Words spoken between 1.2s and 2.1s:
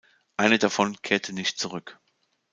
nicht zurück.